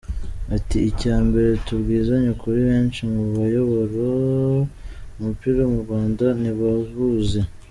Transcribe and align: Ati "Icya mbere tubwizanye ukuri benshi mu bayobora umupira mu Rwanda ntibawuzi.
Ati 0.55 0.77
"Icya 0.89 1.15
mbere 1.27 1.49
tubwizanye 1.65 2.27
ukuri 2.35 2.59
benshi 2.69 3.01
mu 3.13 3.23
bayobora 3.35 3.99
umupira 5.17 5.61
mu 5.71 5.77
Rwanda 5.83 6.25
ntibawuzi. 6.39 7.39